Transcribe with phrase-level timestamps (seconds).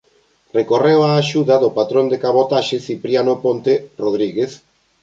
[0.57, 3.73] Recorreu á axuda do patrón de cabotaxe Cipriano Ponte
[4.03, 4.51] Rodríguez.